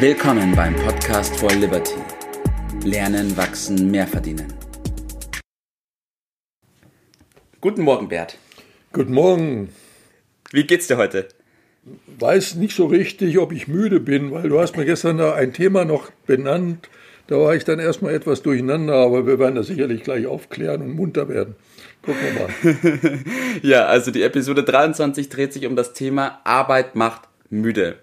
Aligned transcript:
Willkommen 0.00 0.54
beim 0.54 0.76
Podcast 0.76 1.34
for 1.40 1.50
Liberty. 1.50 1.96
Lernen, 2.84 3.36
wachsen, 3.36 3.90
mehr 3.90 4.06
verdienen. 4.06 4.46
Guten 7.60 7.82
Morgen, 7.82 8.08
Bert. 8.08 8.38
Guten 8.92 9.12
Morgen. 9.12 9.70
Wie 10.52 10.62
geht's 10.68 10.86
dir 10.86 10.98
heute? 10.98 11.26
Weiß 12.16 12.54
nicht 12.54 12.76
so 12.76 12.86
richtig, 12.86 13.38
ob 13.38 13.50
ich 13.50 13.66
müde 13.66 13.98
bin, 13.98 14.30
weil 14.30 14.48
du 14.48 14.60
hast 14.60 14.76
mir 14.76 14.84
gestern 14.84 15.18
da 15.18 15.34
ein 15.34 15.52
Thema 15.52 15.84
noch 15.84 16.12
benannt. 16.28 16.88
Da 17.26 17.34
war 17.34 17.56
ich 17.56 17.64
dann 17.64 17.80
erstmal 17.80 18.14
etwas 18.14 18.42
durcheinander, 18.42 18.94
aber 18.94 19.26
wir 19.26 19.40
werden 19.40 19.56
das 19.56 19.66
sicherlich 19.66 20.04
gleich 20.04 20.28
aufklären 20.28 20.80
und 20.82 20.92
munter 20.92 21.28
werden. 21.28 21.56
Gucken 22.02 22.20
wir 22.22 22.72
mal. 22.72 23.18
ja, 23.62 23.86
also 23.86 24.12
die 24.12 24.22
Episode 24.22 24.62
23 24.62 25.28
dreht 25.28 25.52
sich 25.52 25.66
um 25.66 25.74
das 25.74 25.92
Thema 25.92 26.40
Arbeit 26.44 26.94
macht 26.94 27.22
müde. 27.50 27.98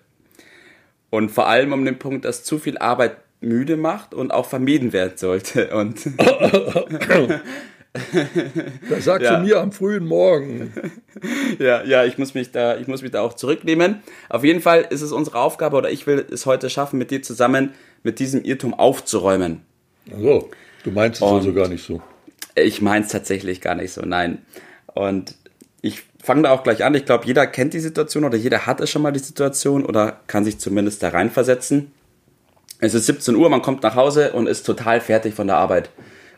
Und 1.10 1.30
vor 1.30 1.48
allem 1.48 1.74
um 1.74 1.86
den 1.86 2.00
Punkt, 2.00 2.26
dass 2.26 2.44
zu 2.44 2.60
viel 2.60 2.78
Arbeit 2.78 3.18
müde 3.42 3.78
macht 3.78 4.14
und 4.14 4.32
auch 4.32 4.48
vermieden 4.48 4.92
werden 4.92 5.18
sollte. 5.18 5.76
Und 5.76 6.00
das 8.90 9.06
sagst 9.06 9.26
ja. 9.26 9.38
du 9.38 9.46
mir 9.46 9.60
am 9.60 9.72
frühen 9.72 10.06
Morgen. 10.06 10.74
Ja, 11.60 11.84
ja, 11.84 12.06
ich 12.06 12.18
muss 12.18 12.34
mich 12.34 12.52
da, 12.52 12.78
ich 12.78 12.88
muss 12.88 13.02
mich 13.02 13.12
da 13.12 13.22
auch 13.22 13.34
zurücknehmen. 13.34 14.02
Auf 14.30 14.44
jeden 14.44 14.62
Fall 14.62 14.88
ist 14.90 15.02
es 15.02 15.12
unsere 15.12 15.40
Aufgabe 15.40 15.78
oder 15.78 15.92
ich 15.92 16.08
will 16.08 16.26
es 16.30 16.46
heute 16.46 16.70
schaffen, 16.70 16.98
mit 16.98 17.12
dir 17.12 17.22
zusammen 17.22 17.74
mit 18.04 18.20
diesem 18.20 18.44
Irrtum 18.44 18.74
aufzuräumen. 18.74 19.62
Also, 20.12 20.50
du 20.84 20.92
meinst 20.92 21.22
es 21.22 21.28
also 21.28 21.54
gar 21.54 21.68
nicht 21.68 21.84
so. 21.84 22.02
Ich 22.56 22.82
meine 22.82 23.06
es 23.06 23.12
tatsächlich 23.12 23.62
gar 23.62 23.76
nicht 23.76 23.92
so, 23.92 24.02
nein. 24.02 24.46
Und 24.94 25.36
ich 25.86 26.02
fange 26.20 26.44
da 26.44 26.52
auch 26.52 26.64
gleich 26.64 26.84
an. 26.84 26.96
Ich 26.96 27.06
glaube, 27.06 27.28
jeder 27.28 27.46
kennt 27.46 27.76
die 27.76 27.80
Situation 27.80 28.24
oder 28.24 28.38
jeder 28.38 28.66
hatte 28.66 28.88
schon 28.88 29.04
mal 29.04 29.12
die 29.12 29.20
Situation 29.20 29.86
oder 29.86 30.20
kann 30.26 30.44
sich 30.44 30.58
zumindest 30.58 31.04
da 31.04 31.10
reinversetzen. 31.10 31.92
Es 32.80 32.96
ist 32.96 33.06
17 33.06 33.36
Uhr, 33.36 33.50
man 33.50 33.62
kommt 33.62 33.84
nach 33.84 33.96
Hause 33.96 34.34
und 34.34 34.48
ist 34.48 34.66
total 34.66 35.00
fertig 35.00 35.36
von 35.36 35.46
der 35.46 35.58
Arbeit 35.58 35.92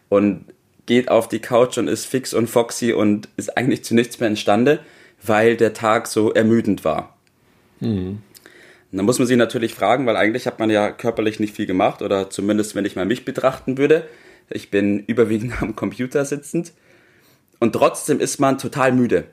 und 0.10 0.44
geht 0.86 1.10
auf 1.10 1.30
die 1.30 1.40
Couch 1.40 1.78
und 1.78 1.88
ist 1.88 2.06
fix 2.06 2.34
und 2.34 2.50
foxy 2.50 2.92
und 2.92 3.30
ist 3.38 3.58
eigentlich 3.58 3.86
zu 3.86 3.96
nichts 3.96 4.20
mehr 4.20 4.28
imstande, 4.28 4.80
weil 5.24 5.56
der 5.56 5.74
Tag 5.74 6.08
so 6.08 6.34
ermüdend 6.34 6.84
war. 6.84 7.16
Mhm. 7.80 8.22
Und 8.92 8.98
dann 8.98 9.06
muss 9.06 9.18
man 9.18 9.30
sich 9.30 9.38
natürlich 9.38 9.74
fragen, 9.74 10.06
weil 10.06 10.18
eigentlich 10.18 10.46
hat 10.46 10.60
man 10.60 10.70
ja 10.70 10.92
körperlich 10.92 11.40
nicht 11.40 11.56
viel 11.56 11.68
gemacht 11.68 12.02
oder 12.02 12.30
zumindest 12.30 12.76
wenn 12.76 12.84
ich 12.84 12.98
mal 12.98 13.06
mich 13.06 13.24
betrachten 13.24 13.78
würde. 13.78 14.08
Ich 14.50 14.72
bin 14.72 15.00
überwiegend 15.08 15.62
am 15.62 15.74
Computer 15.78 16.26
sitzend 16.26 16.74
und 17.60 17.72
trotzdem 17.74 18.20
ist 18.20 18.42
man 18.42 18.58
total 18.58 18.92
müde. 18.92 19.26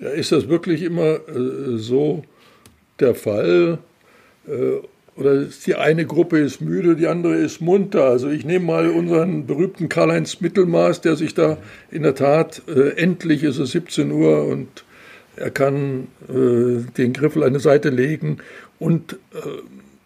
Ja, 0.00 0.08
ist 0.08 0.32
das 0.32 0.48
wirklich 0.48 0.82
immer 0.82 1.20
äh, 1.28 1.76
so 1.76 2.24
der 2.98 3.14
Fall? 3.14 3.78
Äh, 4.46 4.86
oder 5.16 5.32
ist 5.32 5.66
die 5.66 5.74
eine 5.74 6.06
Gruppe 6.06 6.38
ist 6.38 6.62
müde, 6.62 6.96
die 6.96 7.06
andere 7.06 7.34
ist 7.34 7.60
munter? 7.60 8.04
Also 8.04 8.30
ich 8.30 8.44
nehme 8.44 8.64
mal 8.64 8.88
unseren 8.88 9.46
berühmten 9.46 9.90
Karl-Heinz 9.90 10.40
Mittelmaß, 10.40 11.02
der 11.02 11.16
sich 11.16 11.34
da 11.34 11.58
in 11.90 12.02
der 12.02 12.14
Tat, 12.14 12.62
äh, 12.68 12.96
endlich 12.96 13.42
ist 13.42 13.58
es 13.58 13.72
17 13.72 14.10
Uhr 14.10 14.46
und 14.46 14.84
er 15.36 15.50
kann 15.50 16.08
äh, 16.28 16.82
den 16.96 17.12
Griffel 17.12 17.42
an 17.42 17.52
die 17.52 17.60
Seite 17.60 17.90
legen 17.90 18.38
und 18.78 19.14
äh, 19.34 19.38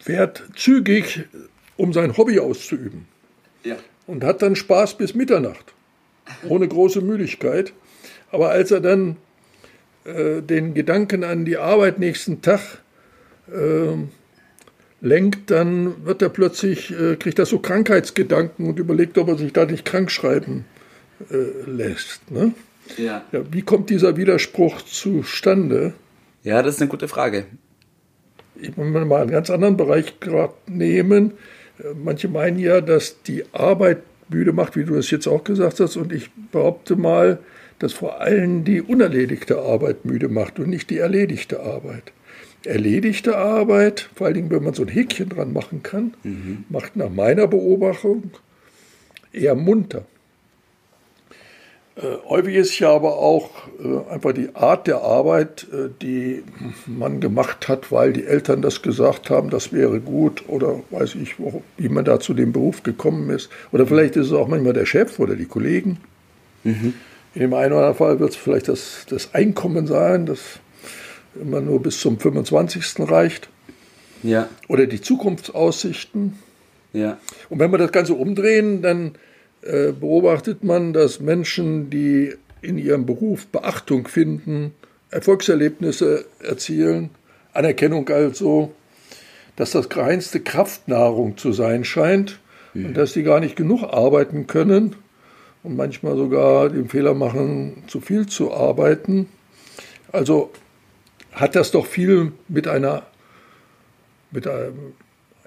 fährt 0.00 0.42
zügig, 0.56 1.24
um 1.76 1.92
sein 1.92 2.16
Hobby 2.16 2.40
auszuüben. 2.40 3.06
Ja. 3.62 3.76
Und 4.06 4.24
hat 4.24 4.42
dann 4.42 4.56
Spaß 4.56 4.98
bis 4.98 5.14
Mitternacht, 5.14 5.72
ohne 6.48 6.68
große 6.68 7.00
Müdigkeit. 7.00 7.72
Aber 8.30 8.50
als 8.50 8.70
er 8.70 8.80
dann 8.80 9.16
äh, 10.04 10.42
den 10.42 10.74
Gedanken 10.74 11.24
an 11.24 11.44
die 11.44 11.56
Arbeit 11.56 11.98
nächsten 11.98 12.42
Tag 12.42 12.60
äh, 13.48 13.96
lenkt, 15.00 15.50
dann 15.50 16.06
wird 16.06 16.22
er 16.22 16.30
plötzlich, 16.30 16.90
äh, 16.90 17.16
kriegt 17.16 17.38
er 17.38 17.46
so 17.46 17.58
Krankheitsgedanken 17.58 18.66
und 18.66 18.78
überlegt, 18.78 19.18
ob 19.18 19.28
er 19.28 19.36
sich 19.36 19.52
da 19.52 19.64
nicht 19.66 19.84
krank 19.84 20.10
schreiben 20.10 20.64
äh, 21.30 21.70
lässt. 21.70 22.30
Ne? 22.30 22.52
Ja. 22.96 23.22
ja. 23.32 23.40
Wie 23.50 23.62
kommt 23.62 23.90
dieser 23.90 24.16
Widerspruch 24.16 24.82
zustande? 24.82 25.94
Ja, 26.42 26.62
das 26.62 26.76
ist 26.76 26.82
eine 26.82 26.90
gute 26.90 27.08
Frage. 27.08 27.46
Ich 28.56 28.76
will 28.76 28.84
mal 28.84 29.22
einen 29.22 29.30
ganz 29.30 29.50
anderen 29.50 29.76
Bereich 29.76 30.20
gerade 30.20 30.54
nehmen. 30.66 31.32
Äh, 31.78 31.94
manche 31.94 32.28
meinen 32.28 32.58
ja, 32.58 32.80
dass 32.80 33.22
die 33.22 33.44
Arbeit 33.52 34.02
müde 34.28 34.52
macht, 34.52 34.76
wie 34.76 34.84
du 34.84 34.94
es 34.96 35.10
jetzt 35.10 35.26
auch 35.26 35.44
gesagt 35.44 35.80
hast. 35.80 35.96
Und 35.96 36.12
ich 36.12 36.30
behaupte 36.52 36.96
mal, 36.96 37.38
dass 37.78 37.92
vor 37.92 38.20
allem 38.20 38.64
die 38.64 38.80
unerledigte 38.80 39.58
Arbeit 39.60 40.04
müde 40.04 40.28
macht 40.28 40.58
und 40.58 40.68
nicht 40.68 40.90
die 40.90 40.98
erledigte 40.98 41.60
Arbeit. 41.60 42.12
Erledigte 42.64 43.36
Arbeit, 43.36 44.08
vor 44.14 44.26
allen 44.26 44.34
Dingen, 44.34 44.50
wenn 44.50 44.64
man 44.64 44.74
so 44.74 44.82
ein 44.82 44.88
Häkchen 44.88 45.28
dran 45.28 45.52
machen 45.52 45.82
kann, 45.82 46.14
mhm. 46.22 46.64
macht 46.68 46.96
nach 46.96 47.10
meiner 47.10 47.46
Beobachtung 47.46 48.30
eher 49.32 49.54
munter. 49.54 50.04
Äh, 51.96 52.16
häufig 52.28 52.56
ist 52.56 52.78
ja 52.80 52.90
aber 52.92 53.18
auch 53.18 53.50
äh, 53.78 54.12
einfach 54.12 54.32
die 54.32 54.48
Art 54.54 54.88
der 54.88 55.02
Arbeit, 55.02 55.66
äh, 55.72 55.90
die 56.02 56.42
man 56.86 57.20
gemacht 57.20 57.68
hat, 57.68 57.92
weil 57.92 58.12
die 58.12 58.24
Eltern 58.24 58.62
das 58.62 58.82
gesagt 58.82 59.30
haben, 59.30 59.48
das 59.50 59.72
wäre 59.72 60.00
gut 60.00 60.44
oder 60.48 60.80
weiß 60.90 61.14
ich, 61.16 61.38
wo, 61.38 61.62
wie 61.76 61.88
man 61.88 62.04
da 62.04 62.18
zu 62.18 62.34
dem 62.34 62.52
Beruf 62.52 62.82
gekommen 62.82 63.30
ist. 63.30 63.48
Oder 63.70 63.86
vielleicht 63.86 64.16
ist 64.16 64.26
es 64.26 64.32
auch 64.32 64.48
manchmal 64.48 64.72
der 64.72 64.86
Chef 64.86 65.20
oder 65.20 65.36
die 65.36 65.44
Kollegen. 65.44 65.98
Mhm. 66.64 66.94
In 67.34 67.40
dem 67.40 67.54
einen 67.54 67.72
oder 67.72 67.86
anderen 67.86 67.96
Fall 67.96 68.20
wird 68.20 68.30
es 68.30 68.36
vielleicht 68.36 68.68
das, 68.68 69.06
das 69.08 69.34
Einkommen 69.34 69.86
sein, 69.86 70.26
das 70.26 70.40
immer 71.40 71.60
nur 71.60 71.82
bis 71.82 71.98
zum 71.98 72.18
25. 72.18 73.08
reicht. 73.10 73.48
Ja. 74.22 74.48
Oder 74.68 74.86
die 74.86 75.00
Zukunftsaussichten. 75.00 76.38
Ja. 76.92 77.18
Und 77.48 77.58
wenn 77.58 77.72
wir 77.72 77.78
das 77.78 77.90
Ganze 77.90 78.14
umdrehen, 78.14 78.82
dann 78.82 79.16
äh, 79.62 79.92
beobachtet 79.92 80.62
man, 80.62 80.92
dass 80.92 81.20
Menschen, 81.20 81.90
die 81.90 82.34
in 82.62 82.78
ihrem 82.78 83.04
Beruf 83.04 83.46
Beachtung 83.48 84.06
finden, 84.06 84.72
Erfolgserlebnisse 85.10 86.24
erzielen, 86.40 87.10
Anerkennung 87.52 88.08
also, 88.08 88.72
dass 89.56 89.72
das 89.72 89.94
reinste 89.96 90.40
Kraftnahrung 90.40 91.36
zu 91.36 91.52
sein 91.52 91.84
scheint 91.84 92.40
mhm. 92.74 92.86
und 92.86 92.96
dass 92.96 93.12
sie 93.12 93.22
gar 93.22 93.40
nicht 93.40 93.56
genug 93.56 93.82
arbeiten 93.82 94.46
können 94.46 94.96
und 95.64 95.76
manchmal 95.76 96.16
sogar 96.16 96.68
den 96.68 96.88
Fehler 96.88 97.14
machen, 97.14 97.82
zu 97.88 98.00
viel 98.00 98.26
zu 98.26 98.54
arbeiten. 98.54 99.28
Also 100.12 100.50
hat 101.32 101.56
das 101.56 101.72
doch 101.72 101.86
viel 101.86 102.30
mit 102.46 102.68
einer, 102.68 103.02
mit 104.30 104.46
einer 104.46 104.68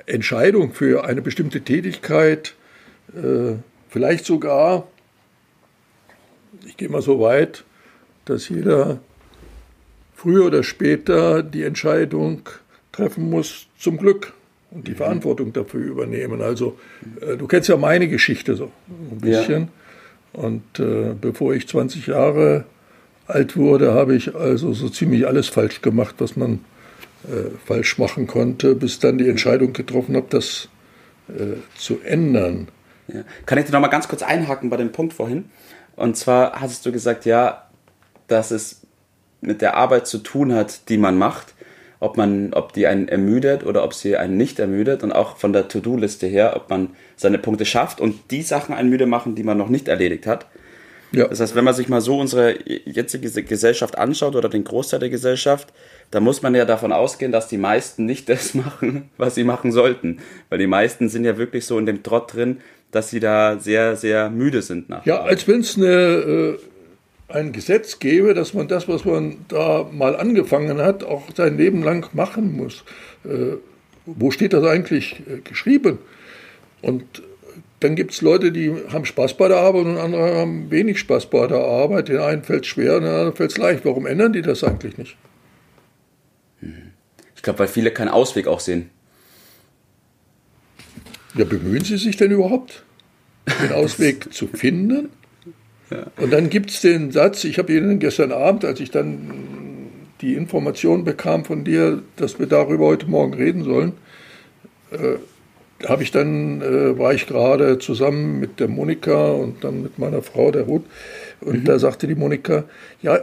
Entscheidung 0.05 0.73
für 0.73 1.05
eine 1.05 1.21
bestimmte 1.21 1.61
Tätigkeit 1.61 2.55
äh, 3.15 3.55
Vielleicht 3.89 4.25
sogar, 4.25 4.87
ich 6.65 6.77
gehe 6.77 6.89
mal 6.89 7.01
so 7.01 7.19
weit, 7.19 7.63
dass 8.25 8.49
jeder 8.49 8.99
früher 10.13 10.45
oder 10.45 10.63
später 10.63 11.41
die 11.41 11.63
Entscheidung 11.63 12.41
treffen 12.91 13.29
muss 13.29 13.67
zum 13.77 13.97
Glück 13.97 14.33
und 14.71 14.87
die 14.87 14.91
mhm. 14.91 14.97
Verantwortung 14.97 15.53
dafür 15.53 15.85
übernehmen. 15.85 16.41
Also 16.41 16.77
äh, 17.21 17.37
du 17.37 17.47
kennst 17.47 17.69
ja 17.69 17.77
meine 17.77 18.07
Geschichte 18.07 18.55
so 18.55 18.71
ein 18.89 19.19
bisschen. 19.19 19.61
Ja. 19.63 19.67
Und 20.37 20.79
äh, 20.79 21.15
bevor 21.19 21.55
ich 21.55 21.67
20 21.67 22.07
Jahre 22.07 22.65
alt 23.25 23.57
wurde, 23.57 23.93
habe 23.93 24.15
ich 24.15 24.35
also 24.35 24.71
so 24.71 24.87
ziemlich 24.87 25.25
alles 25.25 25.47
falsch 25.47 25.81
gemacht, 25.81 26.15
was 26.19 26.35
man 26.35 26.59
äh, 27.23 27.49
falsch 27.65 27.97
machen 27.97 28.27
konnte, 28.27 28.75
bis 28.75 28.99
dann 28.99 29.17
die 29.17 29.27
Entscheidung 29.27 29.73
getroffen 29.73 30.15
habe, 30.15 30.27
das 30.29 30.69
äh, 31.27 31.57
zu 31.75 31.99
ändern. 32.01 32.67
Ja. 33.07 33.23
Kann 33.47 33.57
ich 33.57 33.65
dir 33.65 33.71
noch 33.71 33.79
mal 33.79 33.87
ganz 33.87 34.07
kurz 34.07 34.21
einhaken 34.21 34.69
bei 34.69 34.77
dem 34.77 34.91
Punkt 34.91 35.15
vorhin? 35.15 35.45
Und 35.95 36.15
zwar 36.17 36.61
hast 36.61 36.85
du 36.85 36.91
gesagt, 36.91 37.25
ja, 37.25 37.67
dass 38.27 38.51
es 38.51 38.81
mit 39.41 39.61
der 39.63 39.75
Arbeit 39.75 40.05
zu 40.05 40.19
tun 40.19 40.53
hat, 40.53 40.87
die 40.89 40.99
man 40.99 41.17
macht, 41.17 41.55
ob 41.99 42.17
man, 42.17 42.53
ob 42.53 42.73
die 42.73 42.87
einen 42.87 43.07
ermüdet 43.07 43.65
oder 43.65 43.83
ob 43.83 43.93
sie 43.93 44.17
einen 44.17 44.37
nicht 44.37 44.59
ermüdet 44.59 45.03
und 45.03 45.11
auch 45.11 45.37
von 45.37 45.53
der 45.53 45.67
To-Do-Liste 45.67 46.27
her, 46.27 46.53
ob 46.55 46.69
man 46.69 46.89
seine 47.15 47.39
Punkte 47.39 47.65
schafft 47.65 47.99
und 47.99 48.31
die 48.31 48.43
Sachen 48.43 48.75
einen 48.75 48.89
müde 48.89 49.05
machen, 49.05 49.35
die 49.35 49.43
man 49.43 49.57
noch 49.57 49.69
nicht 49.69 49.87
erledigt 49.87 50.27
hat. 50.27 50.45
Ja. 51.11 51.27
Das 51.27 51.39
heißt, 51.39 51.55
wenn 51.55 51.63
man 51.63 51.73
sich 51.73 51.87
mal 51.87 52.01
so 52.01 52.19
unsere 52.19 52.57
jetzige 52.85 53.29
Gesellschaft 53.43 53.97
anschaut 53.97 54.35
oder 54.35 54.49
den 54.49 54.63
Großteil 54.63 54.99
der 54.99 55.09
Gesellschaft, 55.09 55.69
da 56.11 56.19
muss 56.19 56.41
man 56.41 56.53
ja 56.53 56.65
davon 56.65 56.91
ausgehen, 56.91 57.31
dass 57.31 57.47
die 57.47 57.57
meisten 57.57 58.05
nicht 58.05 58.29
das 58.29 58.53
machen, 58.53 59.09
was 59.17 59.35
sie 59.35 59.43
machen 59.43 59.71
sollten. 59.71 60.19
Weil 60.49 60.59
die 60.59 60.67
meisten 60.67 61.09
sind 61.09 61.23
ja 61.23 61.37
wirklich 61.37 61.65
so 61.65 61.79
in 61.79 61.85
dem 61.85 62.03
Trott 62.03 62.33
drin, 62.33 62.57
dass 62.91 63.09
sie 63.09 63.19
da 63.19 63.57
sehr, 63.59 63.95
sehr 63.95 64.29
müde 64.29 64.61
sind. 64.61 64.89
Nach 64.89 65.05
ja, 65.05 65.21
als 65.21 65.47
wenn 65.47 65.59
es 65.61 65.77
äh, 65.77 66.57
ein 67.29 67.51
Gesetz 67.51 67.99
gäbe, 67.99 68.33
dass 68.33 68.53
man 68.53 68.67
das, 68.67 68.87
was 68.87 69.05
man 69.05 69.45
da 69.49 69.89
mal 69.91 70.15
angefangen 70.15 70.79
hat, 70.79 71.03
auch 71.03 71.23
sein 71.35 71.57
Leben 71.57 71.83
lang 71.83 72.09
machen 72.13 72.55
muss. 72.55 72.83
Äh, 73.25 73.57
wo 74.05 74.31
steht 74.31 74.53
das 74.53 74.65
eigentlich 74.65 75.21
äh, 75.27 75.39
geschrieben? 75.41 75.99
Und 76.81 77.21
dann 77.79 77.95
gibt 77.95 78.11
es 78.11 78.21
Leute, 78.21 78.51
die 78.51 78.73
haben 78.91 79.05
Spaß 79.05 79.35
bei 79.35 79.47
der 79.49 79.57
Arbeit 79.57 79.85
und 79.85 79.97
andere 79.97 80.35
haben 80.35 80.71
wenig 80.71 80.99
Spaß 80.99 81.29
bei 81.29 81.45
der 81.47 81.59
Arbeit. 81.59 82.07
Den 82.07 82.19
einen 82.19 82.43
fällt 82.43 82.63
es 82.63 82.67
schwer, 82.67 82.99
den 82.99 83.09
anderen 83.09 83.35
fällt 83.35 83.51
es 83.51 83.57
leicht. 83.57 83.85
Warum 83.85 84.05
ändern 84.07 84.33
die 84.33 84.41
das 84.41 84.63
eigentlich 84.63 84.97
nicht? 84.97 85.17
Ich 87.35 87.43
glaube, 87.43 87.59
weil 87.59 87.67
viele 87.67 87.91
keinen 87.91 88.09
Ausweg 88.09 88.47
auch 88.47 88.59
sehen. 88.59 88.89
Ja, 91.35 91.45
bemühen 91.45 91.83
Sie 91.83 91.97
sich 91.97 92.17
denn 92.17 92.31
überhaupt, 92.31 92.83
den 93.61 93.71
Ausweg 93.73 94.33
zu 94.33 94.47
finden? 94.47 95.09
Und 96.17 96.33
dann 96.33 96.49
gibt 96.49 96.69
es 96.71 96.81
den 96.81 97.11
Satz, 97.11 97.43
ich 97.43 97.57
habe 97.57 97.73
Ihnen 97.73 97.99
gestern 97.99 98.31
Abend, 98.31 98.65
als 98.65 98.79
ich 98.79 98.91
dann 98.91 99.31
die 100.21 100.33
Information 100.33 101.03
bekam 101.03 101.45
von 101.45 101.63
dir, 101.63 102.01
dass 102.15 102.39
wir 102.39 102.47
darüber 102.47 102.87
heute 102.87 103.07
Morgen 103.07 103.33
reden 103.33 103.63
sollen, 103.63 103.93
äh, 104.91 105.87
habe 105.87 106.03
ich 106.03 106.11
dann, 106.11 106.61
äh, 106.61 106.97
war 106.97 107.13
ich 107.13 107.27
gerade 107.27 107.77
zusammen 107.77 108.39
mit 108.39 108.59
der 108.59 108.67
Monika 108.67 109.31
und 109.31 109.63
dann 109.63 109.83
mit 109.83 109.99
meiner 109.99 110.21
Frau, 110.21 110.51
der 110.51 110.63
Ruth, 110.63 110.85
und 111.41 111.61
mhm. 111.61 111.65
da 111.65 111.77
sagte 111.77 112.07
die 112.07 112.15
Monika, 112.15 112.63
ja, 113.01 113.19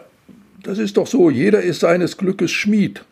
das 0.62 0.78
ist 0.78 0.96
doch 0.96 1.06
so, 1.06 1.30
jeder 1.30 1.62
ist 1.62 1.80
seines 1.80 2.16
Glückes 2.16 2.50
Schmied. 2.50 3.04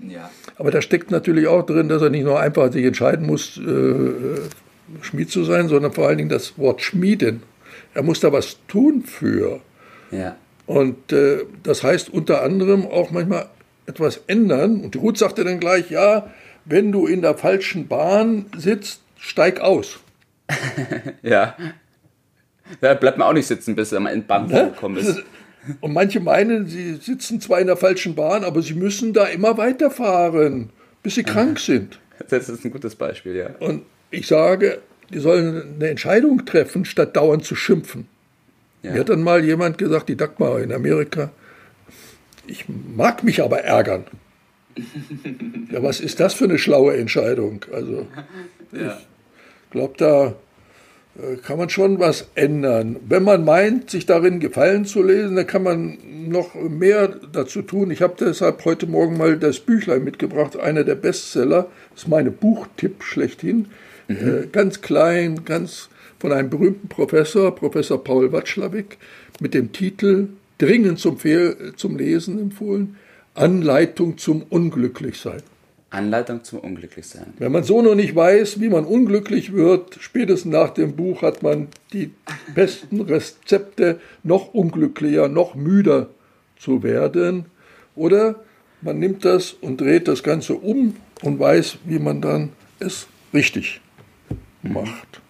Ja. 0.00 0.30
Aber 0.56 0.70
da 0.70 0.82
steckt 0.82 1.10
natürlich 1.10 1.46
auch 1.46 1.64
drin, 1.64 1.88
dass 1.88 2.02
er 2.02 2.10
nicht 2.10 2.24
nur 2.24 2.38
einfach 2.40 2.72
sich 2.72 2.84
entscheiden 2.84 3.26
muss, 3.26 3.56
äh, 3.56 4.10
Schmied 5.00 5.30
zu 5.30 5.44
sein, 5.44 5.68
sondern 5.68 5.92
vor 5.92 6.08
allen 6.08 6.18
Dingen 6.18 6.28
das 6.28 6.58
Wort 6.58 6.82
Schmieden. 6.82 7.42
Er 7.94 8.02
muss 8.02 8.20
da 8.20 8.32
was 8.32 8.58
tun 8.68 9.02
für. 9.02 9.60
Ja. 10.10 10.36
Und 10.66 11.12
äh, 11.12 11.44
das 11.62 11.82
heißt 11.82 12.10
unter 12.10 12.42
anderem 12.42 12.86
auch 12.86 13.10
manchmal 13.10 13.48
etwas 13.86 14.22
ändern. 14.26 14.80
Und 14.80 14.94
die 14.94 14.98
Ruth 14.98 15.18
sagte 15.18 15.44
dann 15.44 15.60
gleich, 15.60 15.90
ja, 15.90 16.30
wenn 16.64 16.92
du 16.92 17.06
in 17.06 17.22
der 17.22 17.36
falschen 17.36 17.88
Bahn 17.88 18.46
sitzt, 18.56 19.02
steig 19.18 19.60
aus. 19.60 20.00
ja. 21.22 21.56
Da 22.80 22.94
bleibt 22.94 23.18
man 23.18 23.28
auch 23.28 23.32
nicht 23.34 23.46
sitzen, 23.46 23.74
bis 23.74 23.92
er 23.92 24.00
mal 24.00 24.10
in 24.10 24.26
Bahn 24.26 24.48
ne? 24.48 24.70
gekommen 24.74 24.96
ist. 24.96 25.22
Und 25.80 25.92
manche 25.94 26.20
meinen, 26.20 26.66
sie 26.66 26.94
sitzen 26.96 27.40
zwar 27.40 27.60
in 27.60 27.66
der 27.66 27.76
falschen 27.76 28.14
Bahn, 28.14 28.44
aber 28.44 28.60
sie 28.60 28.74
müssen 28.74 29.14
da 29.14 29.26
immer 29.26 29.56
weiterfahren, 29.56 30.70
bis 31.02 31.14
sie 31.14 31.22
krank 31.22 31.58
sind. 31.58 31.98
Das 32.28 32.48
ist 32.48 32.64
ein 32.64 32.70
gutes 32.70 32.94
Beispiel, 32.94 33.34
ja. 33.34 33.50
Und 33.60 33.82
ich 34.10 34.26
sage, 34.26 34.80
die 35.14 35.20
sollen 35.20 35.76
eine 35.76 35.88
Entscheidung 35.88 36.44
treffen, 36.44 36.84
statt 36.84 37.16
dauernd 37.16 37.44
zu 37.44 37.54
schimpfen. 37.54 38.08
Ja. 38.82 38.92
Mir 38.92 39.00
hat 39.00 39.08
dann 39.08 39.22
mal 39.22 39.44
jemand 39.44 39.78
gesagt, 39.78 40.08
die 40.08 40.16
Dagmar 40.16 40.60
in 40.60 40.72
Amerika, 40.72 41.30
ich 42.46 42.66
mag 42.68 43.22
mich 43.22 43.42
aber 43.42 43.60
ärgern. 43.60 44.04
ja, 45.70 45.82
was 45.82 46.00
ist 46.00 46.20
das 46.20 46.34
für 46.34 46.44
eine 46.44 46.58
schlaue 46.58 46.96
Entscheidung? 46.96 47.64
Also, 47.72 48.08
ja. 48.72 48.98
ich 49.64 49.70
glaube, 49.70 49.94
da 49.96 50.34
äh, 51.16 51.36
kann 51.36 51.58
man 51.58 51.70
schon 51.70 52.00
was 52.00 52.28
ändern. 52.34 52.96
Wenn 53.08 53.22
man 53.22 53.44
meint, 53.44 53.90
sich 53.90 54.04
darin 54.04 54.40
gefallen 54.40 54.84
zu 54.84 55.02
lesen, 55.02 55.36
dann 55.36 55.46
kann 55.46 55.62
man 55.62 55.98
noch 56.28 56.54
mehr 56.54 57.08
dazu 57.32 57.62
tun. 57.62 57.90
Ich 57.92 58.02
habe 58.02 58.14
deshalb 58.18 58.64
heute 58.64 58.86
Morgen 58.86 59.16
mal 59.16 59.38
das 59.38 59.60
Büchlein 59.60 60.02
mitgebracht, 60.02 60.58
einer 60.58 60.82
der 60.82 60.96
Bestseller. 60.96 61.68
Das 61.92 62.02
ist 62.02 62.08
meine 62.08 62.32
Buchtipp 62.32 63.04
schlechthin. 63.04 63.68
Mhm. 64.08 64.16
Äh, 64.16 64.46
ganz 64.50 64.80
klein, 64.80 65.44
ganz 65.44 65.88
von 66.18 66.32
einem 66.32 66.50
berühmten 66.50 66.88
Professor, 66.88 67.54
Professor 67.54 68.02
Paul 68.02 68.32
Watschlawick, 68.32 68.98
mit 69.40 69.54
dem 69.54 69.72
Titel 69.72 70.28
dringend 70.58 70.98
zum, 70.98 71.18
zum 71.76 71.96
Lesen 71.96 72.38
empfohlen, 72.38 72.96
Anleitung 73.34 74.16
zum 74.16 74.42
Unglücklichsein. 74.42 75.42
Anleitung 75.90 76.42
zum 76.42 76.60
Unglücklichsein. 76.60 77.34
Wenn 77.38 77.52
man 77.52 77.62
so 77.62 77.80
noch 77.82 77.94
nicht 77.94 78.16
weiß, 78.16 78.60
wie 78.60 78.68
man 78.68 78.84
unglücklich 78.84 79.52
wird, 79.52 79.98
spätestens 80.00 80.52
nach 80.52 80.70
dem 80.70 80.96
Buch 80.96 81.22
hat 81.22 81.42
man 81.42 81.68
die 81.92 82.10
besten 82.54 83.00
Rezepte, 83.00 84.00
noch 84.22 84.54
unglücklicher, 84.54 85.28
noch 85.28 85.54
müder 85.54 86.08
zu 86.58 86.82
werden. 86.82 87.44
Oder 87.94 88.42
man 88.80 88.98
nimmt 88.98 89.24
das 89.24 89.52
und 89.52 89.80
dreht 89.80 90.08
das 90.08 90.22
Ganze 90.22 90.54
um 90.54 90.96
und 91.22 91.38
weiß, 91.38 91.78
wie 91.84 91.98
man 91.98 92.20
dann 92.20 92.50
es 92.80 93.06
richtig 93.32 93.80
macht. 94.64 95.20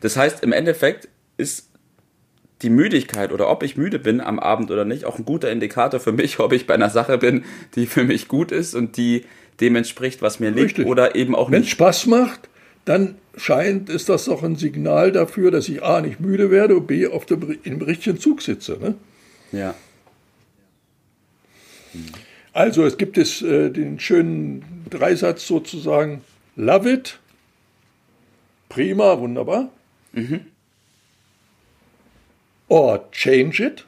Das 0.00 0.16
heißt, 0.16 0.42
im 0.42 0.52
Endeffekt 0.52 1.08
ist 1.36 1.70
die 2.62 2.70
Müdigkeit 2.70 3.32
oder 3.32 3.50
ob 3.50 3.62
ich 3.62 3.76
müde 3.76 3.98
bin 3.98 4.20
am 4.20 4.38
Abend 4.38 4.70
oder 4.70 4.84
nicht 4.84 5.04
auch 5.04 5.18
ein 5.18 5.24
guter 5.24 5.50
Indikator 5.50 6.00
für 6.00 6.12
mich, 6.12 6.38
ob 6.40 6.52
ich 6.52 6.66
bei 6.66 6.74
einer 6.74 6.90
Sache 6.90 7.18
bin, 7.18 7.44
die 7.74 7.86
für 7.86 8.04
mich 8.04 8.28
gut 8.28 8.52
ist 8.52 8.74
und 8.74 8.96
die 8.96 9.24
dem 9.60 9.76
entspricht, 9.76 10.20
was 10.20 10.38
mir 10.38 10.50
liegt 10.50 10.78
Richtig. 10.78 10.86
oder 10.86 11.14
eben 11.14 11.34
auch 11.34 11.48
nicht. 11.48 11.56
Wenn 11.56 11.62
es 11.62 11.68
Spaß 11.68 12.06
macht, 12.06 12.48
dann 12.84 13.16
scheint, 13.36 13.88
ist 13.88 14.08
das 14.08 14.26
doch 14.26 14.42
ein 14.42 14.56
Signal 14.56 15.12
dafür, 15.12 15.50
dass 15.50 15.68
ich 15.68 15.82
A, 15.82 16.00
nicht 16.00 16.20
müde 16.20 16.50
werde 16.50 16.76
und 16.76 16.86
B, 16.86 17.06
auf 17.06 17.26
dem, 17.26 17.58
im 17.62 17.80
richtigen 17.80 18.18
Zug 18.18 18.42
sitze. 18.42 18.78
Ne? 18.78 18.94
Ja. 19.52 19.74
Also 22.52 22.84
es 22.84 22.96
gibt 22.96 23.18
es 23.18 23.42
äh, 23.42 23.70
den 23.70 23.98
schönen 23.98 24.64
Dreisatz 24.88 25.46
sozusagen, 25.46 26.22
love 26.54 26.90
it, 26.90 27.18
prima, 28.68 29.18
wunderbar. 29.18 29.70
Mhm. 30.12 30.46
Or 32.68 33.10
change 33.12 33.62
it. 33.62 33.84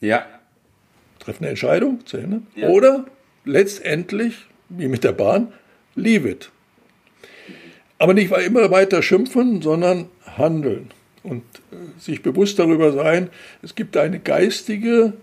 Ja. 0.00 0.26
Treffen 1.18 1.44
eine 1.44 1.50
Entscheidung 1.50 2.04
zu 2.06 2.18
ändern. 2.18 2.46
Ja. 2.54 2.68
Oder 2.68 3.06
letztendlich, 3.44 4.34
wie 4.68 4.88
mit 4.88 5.04
der 5.04 5.12
Bahn, 5.12 5.52
leave 5.94 6.28
it. 6.28 6.50
Aber 7.98 8.12
nicht 8.12 8.30
immer 8.30 8.70
weiter 8.70 9.02
schimpfen, 9.02 9.62
sondern 9.62 10.08
handeln 10.36 10.90
und 11.22 11.42
äh, 11.72 11.98
sich 11.98 12.22
bewusst 12.22 12.58
darüber 12.58 12.92
sein, 12.92 13.30
es 13.62 13.74
gibt 13.74 13.96
eine 13.96 14.20
geistige 14.20 15.14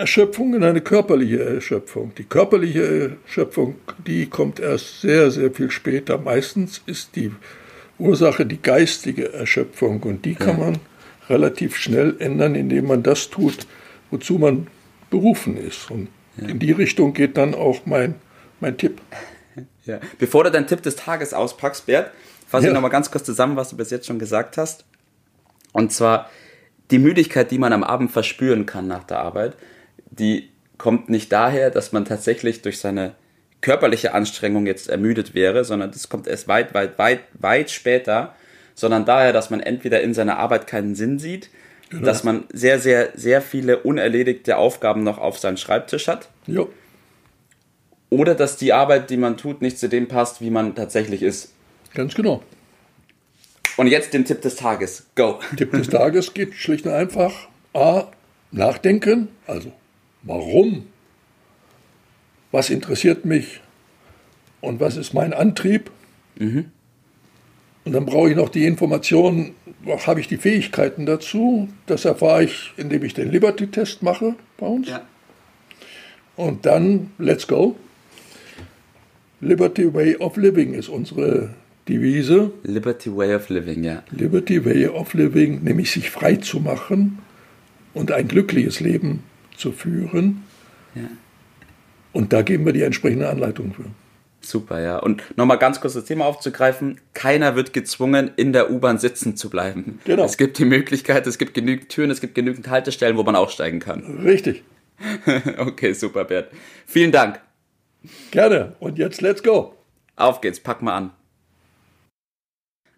Erschöpfung 0.00 0.54
und 0.54 0.64
eine 0.64 0.80
körperliche 0.80 1.44
Erschöpfung. 1.44 2.12
Die 2.16 2.24
körperliche 2.24 3.18
Erschöpfung, 3.26 3.76
die 4.06 4.26
kommt 4.26 4.58
erst 4.58 5.02
sehr, 5.02 5.30
sehr 5.30 5.52
viel 5.52 5.70
später. 5.70 6.16
Meistens 6.18 6.82
ist 6.86 7.16
die 7.16 7.30
Ursache 7.98 8.46
die 8.46 8.60
geistige 8.60 9.32
Erschöpfung 9.32 10.02
und 10.02 10.24
die 10.24 10.34
kann 10.34 10.58
man 10.58 10.78
relativ 11.28 11.76
schnell 11.76 12.16
ändern, 12.18 12.54
indem 12.54 12.86
man 12.86 13.02
das 13.02 13.28
tut, 13.28 13.66
wozu 14.10 14.38
man 14.38 14.68
berufen 15.10 15.56
ist. 15.56 15.90
Und. 15.90 16.08
In 16.38 16.58
die 16.58 16.72
Richtung 16.72 17.12
geht 17.12 17.36
dann 17.36 17.54
auch 17.54 17.84
mein, 17.84 18.14
mein 18.60 18.76
Tipp. 18.76 19.00
Ja. 19.86 19.98
Bevor 20.18 20.44
du 20.44 20.50
deinen 20.50 20.66
Tipp 20.66 20.82
des 20.82 20.94
Tages 20.94 21.32
auspackst, 21.32 21.86
Bert, 21.86 22.12
fasse 22.46 22.66
ja. 22.66 22.70
ich 22.70 22.74
nochmal 22.74 22.90
ganz 22.90 23.10
kurz 23.10 23.24
zusammen, 23.24 23.56
was 23.56 23.70
du 23.70 23.76
bis 23.78 23.90
jetzt 23.90 24.06
schon 24.06 24.18
gesagt 24.18 24.58
hast. 24.58 24.84
Und 25.72 25.90
zwar 25.90 26.30
die 26.90 26.98
Müdigkeit, 26.98 27.50
die 27.50 27.58
man 27.58 27.72
am 27.72 27.82
Abend 27.82 28.10
verspüren 28.10 28.66
kann 28.66 28.86
nach 28.86 29.04
der 29.04 29.20
Arbeit, 29.20 29.56
die 30.10 30.48
kommt 30.78 31.08
nicht 31.08 31.30
daher, 31.32 31.70
dass 31.70 31.92
man 31.92 32.04
tatsächlich 32.04 32.62
durch 32.62 32.78
seine 32.78 33.14
körperliche 33.60 34.14
Anstrengung 34.14 34.66
jetzt 34.66 34.88
ermüdet 34.88 35.34
wäre, 35.34 35.64
sondern 35.64 35.90
das 35.90 36.08
kommt 36.08 36.26
erst 36.26 36.48
weit, 36.48 36.72
weit, 36.72 36.98
weit, 36.98 37.20
weit 37.34 37.70
später, 37.70 38.34
sondern 38.74 39.04
daher, 39.04 39.32
dass 39.32 39.50
man 39.50 39.60
entweder 39.60 40.00
in 40.00 40.14
seiner 40.14 40.38
Arbeit 40.38 40.66
keinen 40.66 40.94
Sinn 40.94 41.18
sieht, 41.18 41.50
Genau. 41.90 42.04
Dass 42.04 42.22
man 42.22 42.44
sehr, 42.52 42.78
sehr, 42.78 43.10
sehr 43.14 43.42
viele 43.42 43.78
unerledigte 43.78 44.56
Aufgaben 44.56 45.02
noch 45.02 45.18
auf 45.18 45.38
seinem 45.38 45.56
Schreibtisch 45.56 46.06
hat. 46.06 46.28
Ja. 46.46 46.64
Oder 48.10 48.36
dass 48.36 48.56
die 48.56 48.72
Arbeit, 48.72 49.10
die 49.10 49.16
man 49.16 49.36
tut, 49.36 49.60
nicht 49.60 49.78
zu 49.78 49.88
dem 49.88 50.06
passt, 50.06 50.40
wie 50.40 50.50
man 50.50 50.76
tatsächlich 50.76 51.22
ist. 51.22 51.52
Ganz 51.92 52.14
genau. 52.14 52.42
Und 53.76 53.88
jetzt 53.88 54.14
den 54.14 54.24
Tipp 54.24 54.40
des 54.40 54.54
Tages. 54.54 55.06
Go. 55.16 55.40
Tipp 55.56 55.72
des 55.72 55.88
Tages 55.88 56.32
geht 56.32 56.54
schlicht 56.54 56.86
und 56.86 56.92
einfach 56.92 57.48
A. 57.74 58.04
Nachdenken. 58.52 59.28
Also, 59.46 59.72
warum? 60.22 60.86
Was 62.52 62.70
interessiert 62.70 63.24
mich? 63.24 63.60
Und 64.60 64.80
was 64.80 64.96
ist 64.96 65.14
mein 65.14 65.32
Antrieb? 65.32 65.90
Mhm. 66.38 66.66
Und 67.84 67.92
dann 67.92 68.04
brauche 68.04 68.30
ich 68.30 68.36
noch 68.36 68.50
die 68.50 68.66
Informationen, 68.66 69.54
habe 70.06 70.20
ich 70.20 70.28
die 70.28 70.36
Fähigkeiten 70.36 71.06
dazu. 71.06 71.68
Das 71.86 72.04
erfahre 72.04 72.44
ich, 72.44 72.72
indem 72.76 73.02
ich 73.04 73.14
den 73.14 73.30
Liberty-Test 73.30 74.02
mache 74.02 74.34
bei 74.58 74.66
uns. 74.66 74.88
Ja. 74.88 75.02
Und 76.36 76.66
dann, 76.66 77.10
let's 77.18 77.46
go. 77.46 77.76
Liberty 79.40 79.92
Way 79.92 80.16
of 80.16 80.36
Living 80.36 80.74
ist 80.74 80.88
unsere 80.90 81.54
Devise. 81.88 82.52
Liberty 82.62 83.14
Way 83.16 83.34
of 83.34 83.48
Living, 83.48 83.84
ja. 83.84 84.02
Liberty 84.10 84.64
Way 84.64 84.88
of 84.88 85.14
Living, 85.14 85.62
nämlich 85.62 85.90
sich 85.90 86.10
frei 86.10 86.36
zu 86.36 86.60
machen 86.60 87.18
und 87.94 88.12
ein 88.12 88.28
glückliches 88.28 88.80
Leben 88.80 89.22
zu 89.56 89.72
führen. 89.72 90.44
Ja. 90.94 91.08
Und 92.12 92.32
da 92.32 92.42
geben 92.42 92.66
wir 92.66 92.72
die 92.72 92.82
entsprechende 92.82 93.28
Anleitung 93.28 93.72
für. 93.72 93.84
Super, 94.40 94.80
ja. 94.80 94.98
Und 94.98 95.36
nochmal 95.36 95.58
ganz 95.58 95.80
kurz 95.80 95.94
das 95.94 96.06
Thema 96.06 96.24
aufzugreifen. 96.24 97.00
Keiner 97.12 97.56
wird 97.56 97.72
gezwungen, 97.72 98.30
in 98.36 98.52
der 98.52 98.70
U-Bahn 98.70 98.98
sitzen 98.98 99.36
zu 99.36 99.50
bleiben. 99.50 100.00
Genau. 100.04 100.24
Es 100.24 100.38
gibt 100.38 100.58
die 100.58 100.64
Möglichkeit, 100.64 101.26
es 101.26 101.36
gibt 101.36 101.52
genügend 101.52 101.90
Türen, 101.90 102.10
es 102.10 102.20
gibt 102.20 102.34
genügend 102.34 102.68
Haltestellen, 102.68 103.16
wo 103.16 103.22
man 103.22 103.36
aussteigen 103.36 103.80
kann. 103.80 104.20
Richtig. 104.24 104.64
okay, 105.58 105.92
super, 105.92 106.24
Bert. 106.24 106.50
Vielen 106.86 107.12
Dank. 107.12 107.40
Gerne. 108.30 108.76
Und 108.80 108.98
jetzt 108.98 109.20
let's 109.20 109.42
go. 109.42 109.74
Auf 110.16 110.40
geht's, 110.40 110.60
pack 110.60 110.80
mal 110.82 110.96
an. 110.96 111.10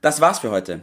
Das 0.00 0.20
war's 0.20 0.40
für 0.40 0.50
heute. 0.50 0.82